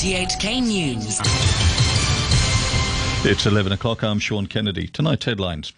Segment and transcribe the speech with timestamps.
[0.00, 1.20] RTHK News.
[3.30, 4.02] It's 11 o'clock.
[4.02, 4.88] I'm Sean Kennedy.
[4.88, 5.74] Tonight's headlines.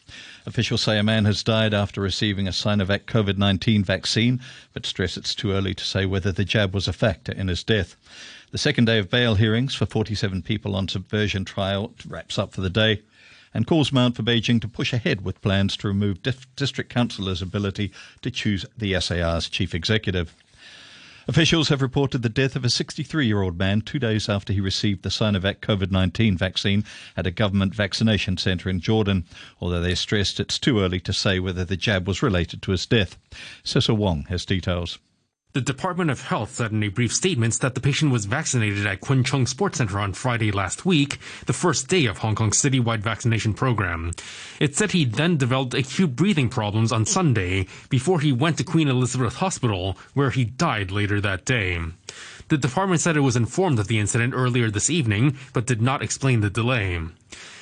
[0.46, 4.40] Officials say a man has died after receiving a Sinovac COVID 19 vaccine,
[4.74, 7.64] but stress it's too early to say whether the jab was a factor in his
[7.64, 7.96] death.
[8.52, 12.60] The second day of bail hearings for 47 people on subversion trial wraps up for
[12.60, 13.02] the day
[13.52, 17.42] and calls mount for Beijing to push ahead with plans to remove dif- district councillors'
[17.42, 20.32] ability to choose the SAR's chief executive.
[21.28, 24.60] Officials have reported the death of a 63 year old man two days after he
[24.60, 26.84] received the Sinovac COVID 19 vaccine
[27.16, 29.24] at a government vaccination centre in Jordan,
[29.60, 32.86] although they stressed it's too early to say whether the jab was related to his
[32.86, 33.16] death.
[33.62, 34.98] Cecil Wong has details.
[35.54, 39.02] The Department of Health said in a brief statement that the patient was vaccinated at
[39.02, 43.00] Kwun Chung Sports Center on Friday last week, the first day of Hong Kong's citywide
[43.00, 44.12] vaccination program.
[44.60, 48.88] It said he then developed acute breathing problems on Sunday before he went to Queen
[48.88, 51.78] Elizabeth Hospital, where he died later that day.
[52.48, 56.02] The department said it was informed of the incident earlier this evening, but did not
[56.02, 56.98] explain the delay.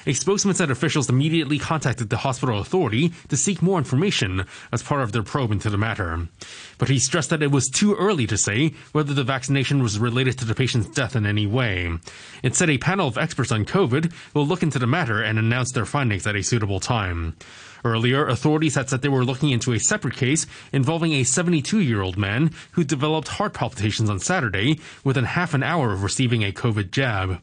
[0.06, 5.02] A spokesman said officials immediately contacted the hospital authority to seek more information as part
[5.02, 6.26] of their probe into the matter.
[6.80, 10.38] But he stressed that it was too early to say whether the vaccination was related
[10.38, 11.92] to the patient's death in any way.
[12.42, 15.72] It said a panel of experts on COVID will look into the matter and announce
[15.72, 17.36] their findings at a suitable time.
[17.84, 22.00] Earlier, authorities had said they were looking into a separate case involving a 72 year
[22.00, 26.52] old man who developed heart palpitations on Saturday within half an hour of receiving a
[26.52, 27.42] COVID jab.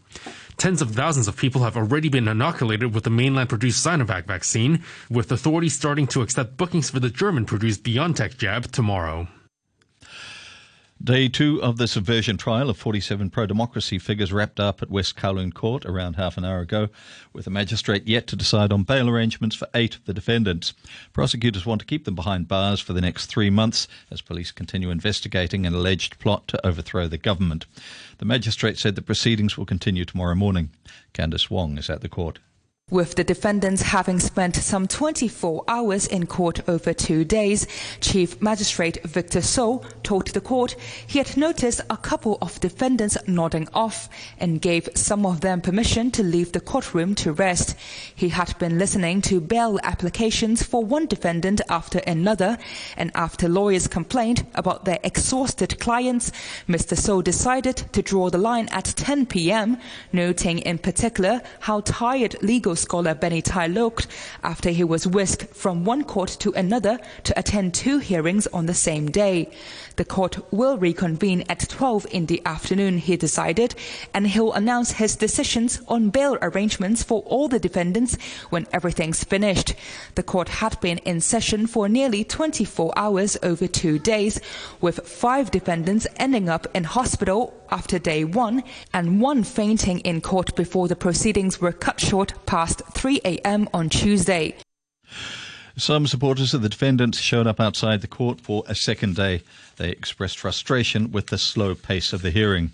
[0.58, 4.84] Tens of thousands of people have already been inoculated with the mainland produced Sinovac vaccine,
[5.08, 9.28] with authorities starting to accept bookings for the German produced BioNTech jab tomorrow.
[11.04, 15.16] Day two of the subversion trial of 47 pro democracy figures wrapped up at West
[15.16, 16.90] Kowloon Court around half an hour ago,
[17.34, 20.74] with the magistrate yet to decide on bail arrangements for eight of the defendants.
[21.14, 24.90] Prosecutors want to keep them behind bars for the next three months as police continue
[24.90, 27.68] investigating an alleged plot to overthrow the government.
[28.18, 30.72] The magistrate said the proceedings will continue tomorrow morning.
[31.14, 32.40] Candice Wong is at the court.
[32.90, 37.68] With the defendants having spent some 24 hours in court over two days,
[38.00, 43.68] Chief Magistrate Victor So told the court he had noticed a couple of defendants nodding
[43.74, 44.08] off
[44.40, 47.76] and gave some of them permission to leave the courtroom to rest.
[48.16, 52.58] He had been listening to bail applications for one defendant after another,
[52.96, 56.32] and after lawyers complained about their exhausted clients,
[56.70, 56.98] Mr.
[56.98, 59.78] So decided to draw the line at 10 p.m.,
[60.14, 63.68] noting in particular how tired legal scholar Benny Tai
[64.44, 68.74] after he was whisked from one court to another to attend two hearings on the
[68.74, 69.52] same day.
[69.98, 73.74] The court will reconvene at 12 in the afternoon, he decided,
[74.14, 78.16] and he'll announce his decisions on bail arrangements for all the defendants
[78.50, 79.74] when everything's finished.
[80.14, 84.40] The court had been in session for nearly 24 hours over two days,
[84.80, 88.64] with five defendants ending up in hospital after day one
[88.94, 93.70] and one fainting in court before the proceedings were cut short past 3 a.m.
[93.74, 94.56] on Tuesday.
[95.78, 99.44] Some supporters of the defendants showed up outside the court for a second day.
[99.76, 102.72] They expressed frustration with the slow pace of the hearing.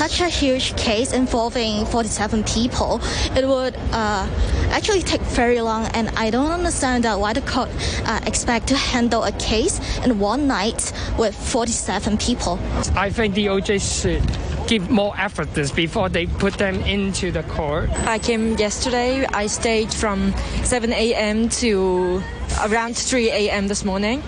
[0.00, 3.00] Such a huge case involving 47 people,
[3.34, 4.28] it would uh,
[4.70, 7.70] actually take very long, and I don't understand that why the court
[8.06, 12.58] uh, expect to handle a case in one night with 47 people.
[12.94, 17.42] I think the OJ should give more effort this before they put them into the
[17.42, 17.90] court.
[18.06, 19.26] I came yesterday.
[19.26, 20.32] I stayed from
[20.62, 21.48] 7 a.m.
[21.60, 22.22] to
[22.64, 23.68] around 3 a.m.
[23.68, 24.22] this morning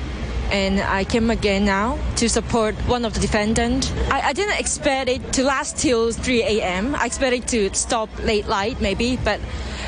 [0.52, 3.90] and I came again now to support one of the defendants.
[4.10, 6.94] I, I didn't expect it to last till 3 a.m.
[6.94, 9.40] I expected to stop late light maybe, but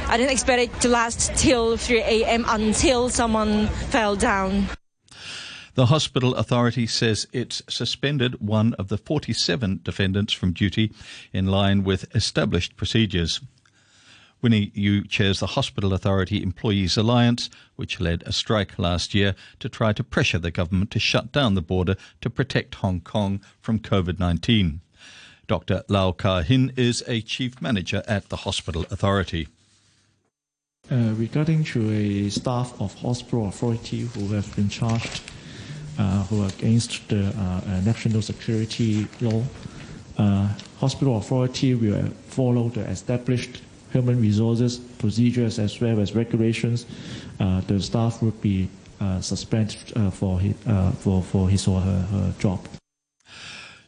[0.09, 2.45] I didn't expect it to last till 3 a.m.
[2.49, 4.67] until someone fell down.
[5.75, 10.93] The hospital authority says it's suspended one of the 47 defendants from duty
[11.33, 13.41] in line with established procedures.
[14.45, 19.71] Winnie Yu chairs the Hospital Authority Employees Alliance, which led a strike last year to
[19.71, 23.79] try to pressure the government to shut down the border to protect Hong Kong from
[23.79, 24.83] COVID 19.
[25.47, 25.83] Dr.
[25.89, 29.49] Lau Kah Hin is a chief manager at the Hospital Authority.
[30.93, 35.23] Uh, regarding to a staff of hospital authority who have been charged
[35.99, 39.43] uh, who are against the uh, national security law,
[40.19, 40.49] uh,
[40.81, 43.63] hospital authority will follow the established
[43.95, 46.85] human resources procedures as well as regulations,
[47.41, 48.69] uh, the staff would be
[49.01, 50.57] uh, suspended uh, for, his,
[50.99, 52.61] for, for his or her, her job.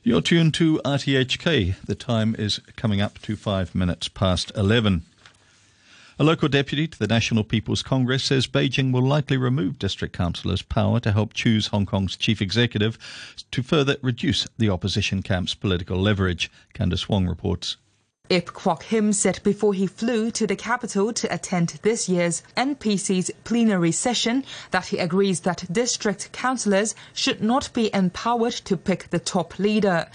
[0.03, 1.75] You're tuned to RTHK.
[1.85, 5.03] The time is coming up to five minutes past 11.
[6.19, 10.63] A local deputy to the National People's Congress says Beijing will likely remove district councillors'
[10.63, 12.97] power to help choose Hong Kong's chief executive
[13.51, 16.51] to further reduce the opposition camp's political leverage.
[16.73, 17.77] Candice Wong reports.
[18.29, 23.31] Ip Kwok Him said before he flew to the capital to attend this year's NPC's
[23.45, 29.19] plenary session that he agrees that district councillors should not be empowered to pick the
[29.19, 30.07] top leader.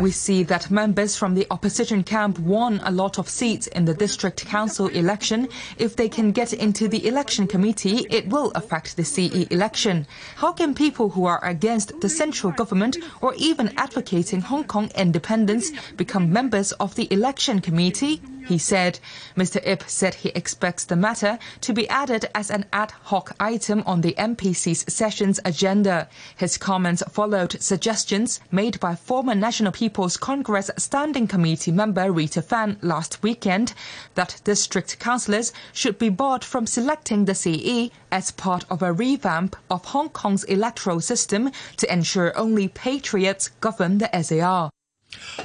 [0.00, 3.94] We see that members from the opposition camp won a lot of seats in the
[3.94, 5.48] district council election.
[5.78, 10.06] If they can get into the election committee, it will affect the CE election.
[10.36, 15.70] How can people who are against the central government or even advocating Hong Kong independence
[15.96, 18.20] become members of the election committee?
[18.46, 18.98] He said.
[19.36, 19.60] Mr.
[19.66, 24.00] Ip said he expects the matter to be added as an ad hoc item on
[24.00, 26.08] the NPC's session's agenda.
[26.36, 32.78] His comments followed suggestions made by former National People's Congress Standing Committee member Rita Fan
[32.82, 33.74] last weekend
[34.14, 39.56] that district councillors should be barred from selecting the CE as part of a revamp
[39.70, 44.70] of Hong Kong's electoral system to ensure only patriots govern the SAR.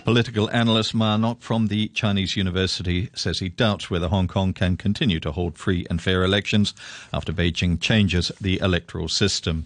[0.03, 4.75] Political analyst Ma Ngok from the Chinese University says he doubts whether Hong Kong can
[4.75, 6.73] continue to hold free and fair elections
[7.13, 9.65] after Beijing changes the electoral system.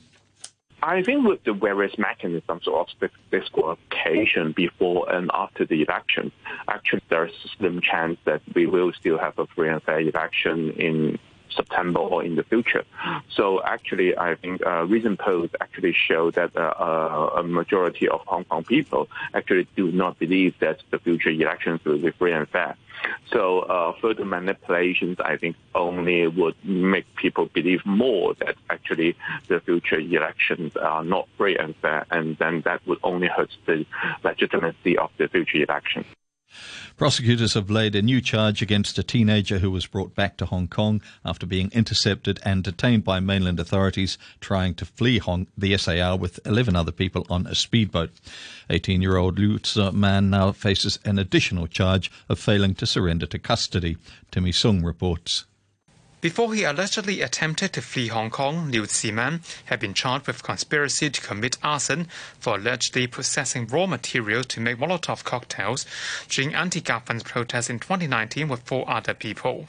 [0.83, 2.87] I think with the various mechanisms of
[3.31, 6.31] disqualification before and after the election,
[6.67, 10.71] actually there's a slim chance that we will still have a free and fair election
[10.73, 11.17] in
[11.51, 12.83] September or in the future.
[13.29, 18.21] So actually, I think uh, recent polls actually show that uh, uh, a majority of
[18.25, 22.47] Hong Kong people actually do not believe that the future elections will be free and
[22.49, 22.75] fair.
[23.31, 29.15] So uh, further manipulations, I think, only would make people believe more that actually
[29.47, 33.85] the future elections are not free and fair, and then that would only hurt the
[34.23, 36.05] legitimacy of the future elections.
[36.97, 40.67] Prosecutors have laid a new charge against a teenager who was brought back to Hong
[40.67, 46.17] Kong after being intercepted and detained by mainland authorities trying to flee Hong- the SAR
[46.17, 48.09] with 11 other people on a speedboat.
[48.71, 49.59] 18 year old Liu
[49.93, 53.97] man now faces an additional charge of failing to surrender to custody.
[54.31, 55.45] Timmy Sung reports.
[56.19, 61.11] Before he allegedly attempted to flee Hong Kong, Liu Ziman had been charged with conspiracy
[61.11, 62.07] to commit arson
[62.39, 65.85] for allegedly processing raw material to make Molotov cocktails
[66.27, 69.67] during anti-government protests in 2019 with four other people.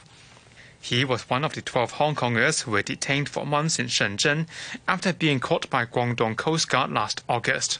[0.81, 4.47] He was one of the 12 Hong Kongers who were detained for months in Shenzhen
[4.87, 7.77] after being caught by Guangdong Coast Guard last August.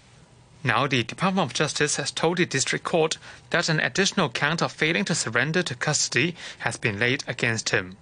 [0.64, 3.18] Now, the Department of Justice has told the district court
[3.50, 7.98] that an additional count of failing to surrender to custody has been laid against him.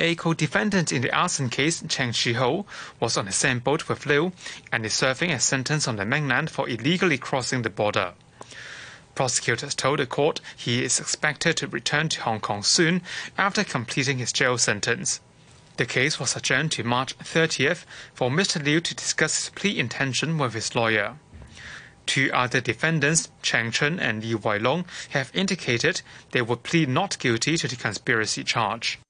[0.00, 2.64] A co-defendant in the arson case, Cheng Chi-ho,
[3.00, 4.30] was on the same boat with Liu
[4.70, 8.12] and is serving a sentence on the mainland for illegally crossing the border.
[9.16, 13.02] Prosecutors told the court he is expected to return to Hong Kong soon
[13.36, 15.18] after completing his jail sentence.
[15.78, 17.84] The case was adjourned to March 30th
[18.14, 18.64] for Mr.
[18.64, 21.16] Liu to discuss his plea intention with his lawyer.
[22.06, 27.56] Two other defendants, Cheng Chen and Li Wailong, have indicated they would plead not guilty
[27.56, 29.00] to the conspiracy charge.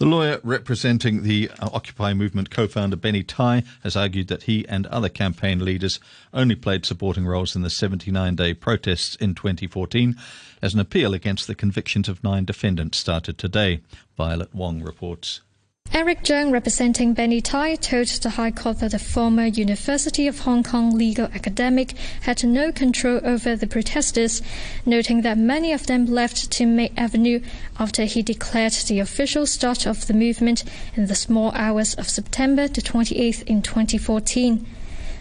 [0.00, 4.66] The lawyer representing the uh, Occupy movement co founder Benny Tai has argued that he
[4.66, 6.00] and other campaign leaders
[6.32, 10.16] only played supporting roles in the 79 day protests in 2014
[10.62, 13.82] as an appeal against the convictions of nine defendants started today.
[14.16, 15.42] Violet Wong reports.
[15.92, 20.62] Eric Zhang, representing Benny Tai, told the High Court that the former University of Hong
[20.62, 24.40] Kong legal academic had no control over the protesters,
[24.86, 27.40] noting that many of them left Tim Mei Avenue
[27.80, 30.62] after he declared the official start of the movement
[30.94, 34.64] in the small hours of September the 28th in 2014.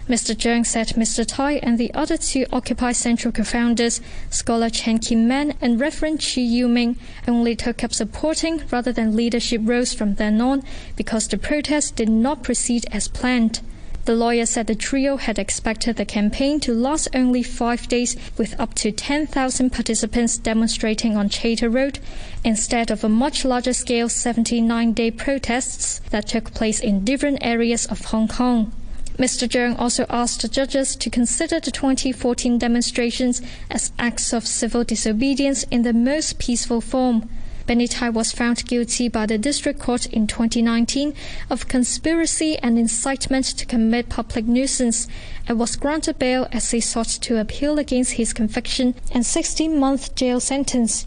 [0.10, 0.34] Mr.
[0.36, 1.24] Zhang said Mr.
[1.24, 4.02] Tai and the other two Occupy Central co-founders,
[4.32, 6.98] scholar Chan Kin-man and Reverend Chu Yiu-ming,
[7.28, 10.64] only took up supporting rather than leadership roles from then on
[10.96, 13.62] because the protest did not proceed as planned.
[14.06, 18.60] The lawyer said the trio had expected the campaign to last only five days with
[18.60, 22.00] up to 10,000 participants demonstrating on Chater Road
[22.44, 27.86] instead of a much larger scale 79 day protests that took place in different areas
[27.86, 28.74] of Hong Kong.
[29.20, 29.50] Mr.
[29.50, 35.64] Zhang also asked the judges to consider the 2014 demonstrations as acts of civil disobedience
[35.64, 37.30] in the most peaceful form.
[37.66, 41.14] Benny Tai was found guilty by the district court in 2019
[41.50, 45.10] of conspiracy and incitement to commit public nuisance
[45.50, 50.40] and was granted bail as he sought to appeal against his conviction and 16-month jail
[50.40, 51.06] sentence.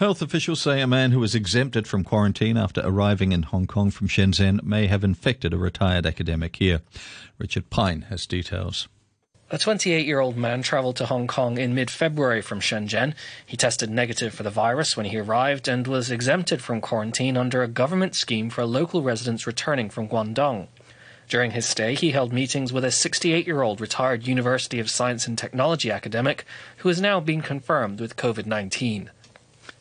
[0.00, 3.90] Health officials say a man who was exempted from quarantine after arriving in Hong Kong
[3.90, 6.80] from Shenzhen may have infected a retired academic here.
[7.36, 8.88] Richard Pine has details.
[9.50, 13.12] A 28 year old man traveled to Hong Kong in mid February from Shenzhen.
[13.44, 17.62] He tested negative for the virus when he arrived and was exempted from quarantine under
[17.62, 20.68] a government scheme for local residents returning from Guangdong.
[21.28, 25.26] During his stay, he held meetings with a 68 year old retired University of Science
[25.26, 26.46] and Technology academic
[26.78, 29.10] who has now been confirmed with COVID 19.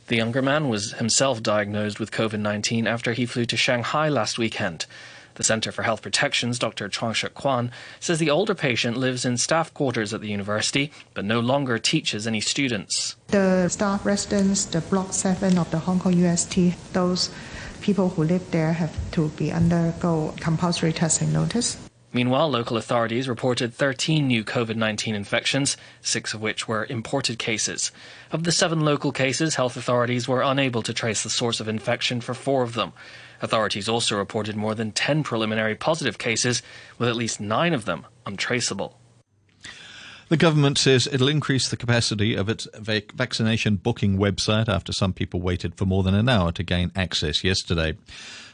[0.09, 4.39] The younger man was himself diagnosed with COVID 19 after he flew to Shanghai last
[4.39, 4.87] weekend.
[5.35, 6.89] The Center for Health Protection's Dr.
[6.89, 11.25] Chuang Shuk Kwan says the older patient lives in staff quarters at the university but
[11.25, 13.17] no longer teaches any students.
[13.27, 17.29] The staff residents, the Block 7 of the Hong Kong UST, those
[17.79, 21.77] people who live there have to be undergo compulsory testing notice.
[22.11, 27.91] Meanwhile, local authorities reported 13 new COVID 19 infections, six of which were imported cases.
[28.31, 32.19] Of the seven local cases, health authorities were unable to trace the source of infection
[32.19, 32.93] for four of them.
[33.43, 36.63] Authorities also reported more than 10 preliminary positive cases,
[36.97, 38.97] with at least nine of them untraceable.
[40.29, 45.12] The government says it'll increase the capacity of its vac- vaccination booking website after some
[45.12, 47.98] people waited for more than an hour to gain access yesterday.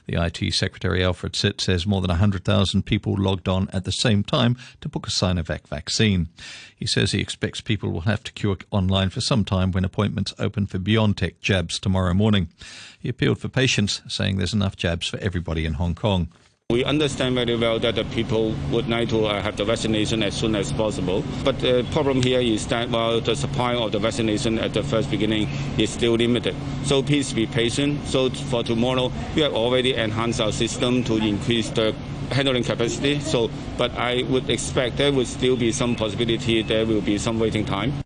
[0.08, 4.24] The IT Secretary Alfred Sit says more than 100,000 people logged on at the same
[4.24, 6.29] time to book a Sinovac vaccine.
[6.74, 10.34] He says he expects people will have to queue online for some time when appointments
[10.39, 12.48] open for BioNTech jabs tomorrow morning.
[12.98, 16.29] He appealed for patience, saying there's enough jabs for everybody in Hong Kong.
[16.72, 20.34] We understand very well that the people would like to uh, have the vaccination as
[20.36, 21.24] soon as possible.
[21.43, 25.12] But the problem here is that while the supply of the vaccination at the first
[25.12, 26.55] beginning is still limited.
[26.84, 28.07] So please be patient.
[28.07, 31.93] So for tomorrow, we have already enhanced our system to increase the
[32.31, 33.19] handling capacity.
[33.19, 37.39] So, but I would expect there would still be some possibility there will be some
[37.39, 38.04] waiting time.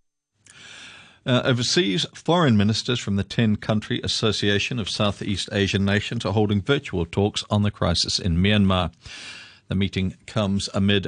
[1.30, 6.60] Uh, overseas, foreign ministers from the 10 country Association of Southeast Asian Nations are holding
[6.60, 8.92] virtual talks on the crisis in Myanmar.
[9.68, 11.08] The meeting comes amid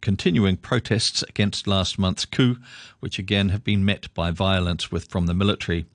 [0.00, 2.56] continuing protests against last month's coup,
[2.98, 5.86] which again have been met by violence with from the military.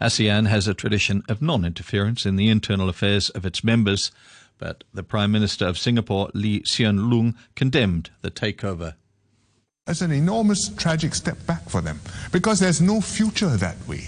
[0.00, 4.10] ASEAN has a tradition of non-interference in the internal affairs of its members,
[4.56, 8.94] but the Prime Minister of Singapore, Lee Hsien Loong, condemned the takeover.
[9.88, 11.98] It's an enormous tragic step back for them
[12.30, 14.04] because there's no future that way.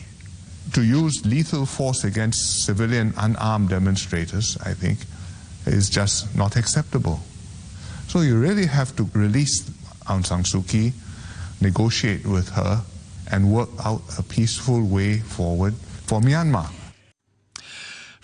[0.75, 4.99] To use lethal force against civilian unarmed demonstrators, I think,
[5.67, 7.21] is just not acceptable.
[8.09, 9.63] So you really have to release
[10.07, 10.93] Aung San Suu Kyi,
[11.61, 12.83] negotiate with her,
[13.31, 16.71] and work out a peaceful way forward for Myanmar.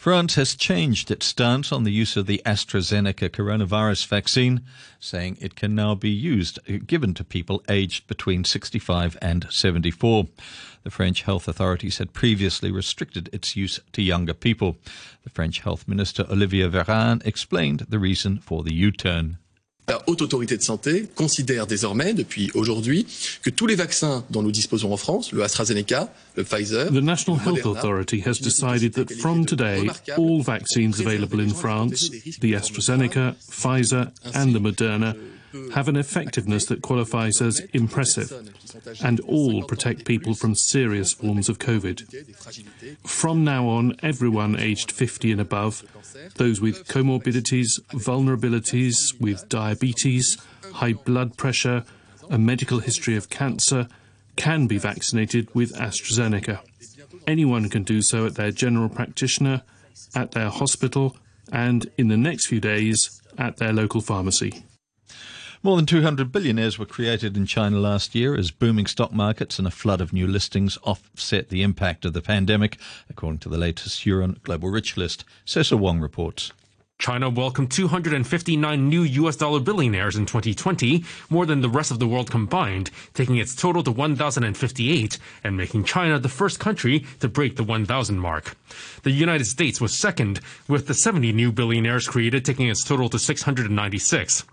[0.06, 4.60] France has changed its stance on the use of the AstraZeneca coronavirus vaccine,
[5.00, 10.28] saying it can now be used, uh, given to people aged between 65 and 74.
[10.84, 14.76] The French health authorities had previously restricted its use to younger people.
[15.24, 19.38] The French health minister Olivier Véran explained the reason for the U-turn.
[19.88, 23.06] La Haute Autorité de Santé considère désormais, depuis aujourd'hui,
[23.42, 26.88] que tous les vaccins dont nous disposons en France, le AstraZeneca, le Pfizer...
[26.88, 29.86] The National Health Authority has decided that from today,
[30.18, 35.14] all vaccines available in France, the AstraZeneca, Pfizer and the Moderna,
[35.74, 38.32] have an effectiveness that qualifies as impressive,
[39.02, 42.06] and all protect people from serious forms of COVID.
[43.06, 45.82] From now on, everyone aged 50 and above,
[46.36, 50.38] those with comorbidities, vulnerabilities with diabetes,
[50.74, 51.84] high blood pressure,
[52.30, 53.88] a medical history of cancer,
[54.36, 56.60] can be vaccinated with AstraZeneca.
[57.26, 59.62] Anyone can do so at their general practitioner,
[60.14, 61.16] at their hospital,
[61.52, 64.64] and in the next few days at their local pharmacy.
[65.62, 69.66] More than 200 billionaires were created in China last year as booming stock markets and
[69.66, 74.04] a flood of new listings offset the impact of the pandemic, according to the latest
[74.04, 75.24] Hurun Global Rich List.
[75.44, 76.52] Cecil Wong reports.
[76.98, 82.06] China welcomed 259 new US dollar billionaires in 2020, more than the rest of the
[82.06, 87.56] world combined, taking its total to 1,058 and making China the first country to break
[87.56, 88.56] the 1,000 mark.
[89.02, 93.18] The United States was second, with the 70 new billionaires created, taking its total to
[93.18, 94.44] 696.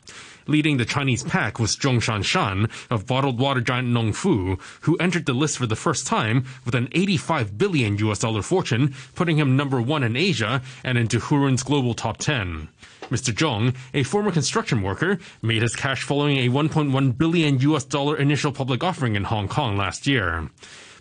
[0.47, 5.33] Leading the Chinese pack was Zhong Shan of bottled water giant Nongfu, who entered the
[5.33, 9.81] list for the first time with an 85 billion US dollar fortune, putting him number
[9.81, 12.67] one in Asia and into Hurun's global top 10.
[13.09, 13.33] Mr.
[13.33, 18.51] Zhong, a former construction worker, made his cash following a 1.1 billion US dollar initial
[18.51, 20.49] public offering in Hong Kong last year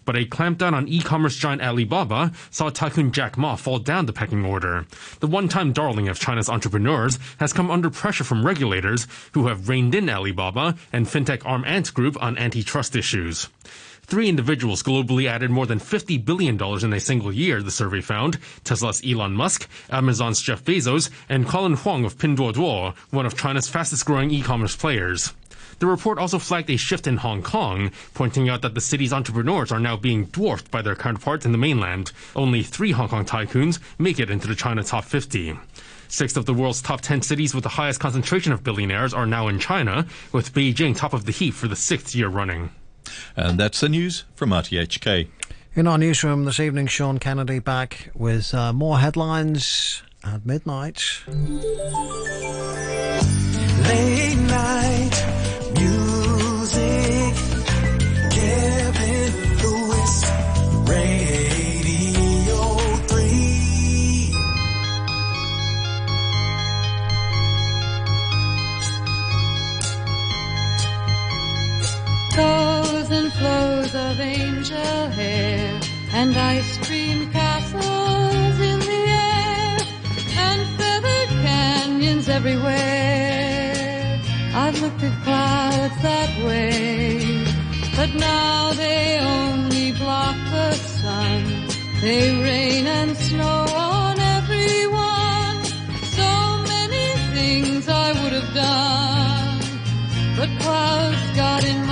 [0.04, 4.44] but a clampdown on e-commerce giant Alibaba saw tycoon Jack Ma fall down the pecking
[4.44, 4.86] order.
[5.20, 9.94] The one-time darling of China's entrepreneurs has come under pressure from regulators who have reined
[9.94, 13.48] in Alibaba and fintech arm Ant Group on antitrust issues.
[14.04, 18.38] Three individuals globally added more than $50 billion in a single year, the survey found.
[18.64, 24.04] Tesla's Elon Musk, Amazon's Jeff Bezos, and Colin Huang of Pinduoduo, one of China's fastest
[24.04, 25.32] growing e-commerce players.
[25.78, 29.72] The report also flagged a shift in Hong Kong, pointing out that the city's entrepreneurs
[29.72, 32.12] are now being dwarfed by their counterparts in the mainland.
[32.36, 35.58] Only three Hong Kong tycoons make it into the China top 50.
[36.08, 39.48] Six of the world's top 10 cities with the highest concentration of billionaires are now
[39.48, 42.70] in China, with Beijing top of the heap for the sixth year running.
[43.34, 45.28] And that's the news from RTHK.
[45.74, 51.00] In our newsroom this evening, Sean Kennedy back with uh, more headlines at midnight.
[53.88, 54.21] Late
[76.22, 79.76] and ice cream castles in the air
[80.46, 84.20] and feathered canyons everywhere.
[84.54, 87.44] I've looked at clouds that way,
[87.96, 91.40] but now they only block the sun.
[92.00, 95.56] They rain and snow on everyone.
[96.18, 96.28] So
[96.72, 99.58] many things I would have done,
[100.38, 101.91] but clouds got in my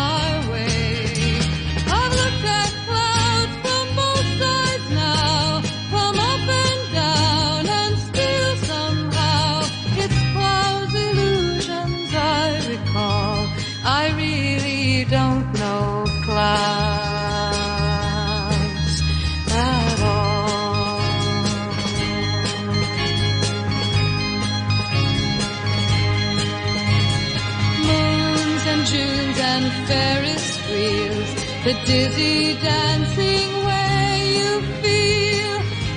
[31.70, 35.54] the dizzy dancing way you feel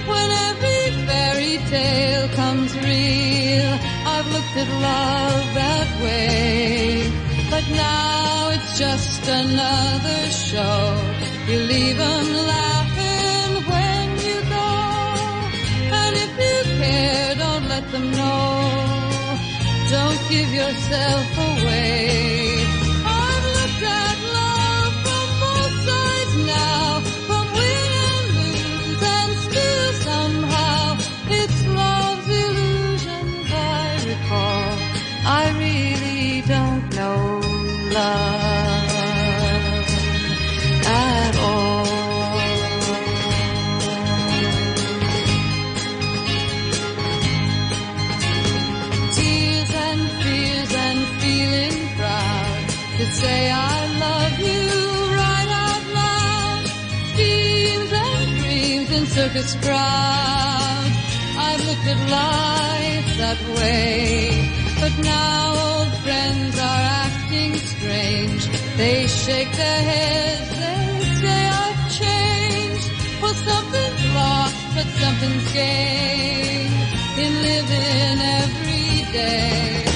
[0.09, 3.71] when every fairy tale comes real.
[4.13, 7.09] I've looked at love that way,
[7.49, 10.83] but now it's just another show.
[11.47, 14.71] You leave 'em laughing when you go,
[16.01, 18.51] and if you care, don't let them know.
[19.95, 22.32] Don't give yourself away.
[53.23, 54.65] Say I love you
[55.21, 56.63] right out loud.
[57.11, 60.95] Schemes and dreams in circus crowds.
[61.45, 64.03] I've looked at life that way,
[64.81, 68.43] but now old friends are acting strange.
[68.81, 70.85] They shake their heads, they
[71.21, 72.87] say I've changed.
[73.21, 76.79] Well, something's lost, but something's gained
[77.23, 79.92] in living every day.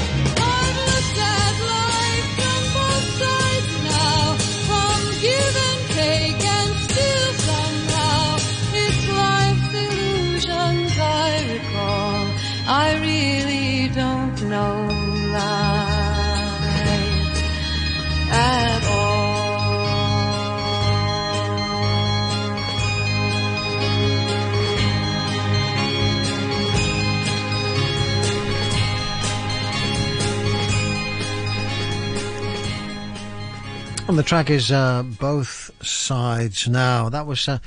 [34.17, 37.07] The track is uh, both sides now.
[37.07, 37.59] That was uh,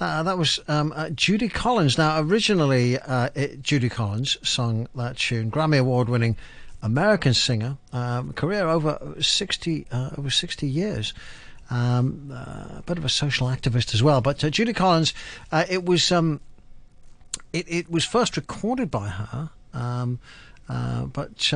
[0.00, 1.98] uh, that was um, uh, Judy Collins.
[1.98, 6.36] Now, originally, uh, it, Judy Collins sung that tune, Grammy Award-winning
[6.82, 11.12] American singer, um, career over sixty uh, over sixty years.
[11.70, 14.22] Um, a bit of a social activist as well.
[14.22, 15.12] But Judy Collins,
[15.52, 16.40] it was um,
[17.52, 19.50] it, it was first recorded by her.
[19.74, 20.20] Um,
[20.66, 21.52] but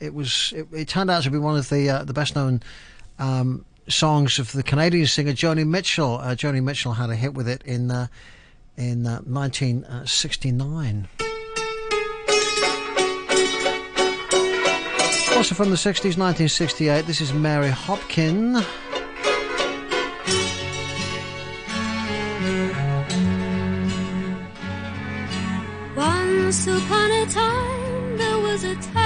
[0.00, 2.62] it was it, it turned out to be one of the the best known
[3.18, 6.18] um, songs of the Canadian singer Joni Mitchell.
[6.18, 8.06] Uh, Joni Mitchell had a hit with it in uh,
[8.76, 11.08] in uh, 1969.
[15.36, 17.06] Also from the 60s, 1968.
[17.06, 18.64] This is Mary Hopkin.
[25.94, 29.05] Once upon a time, there was a time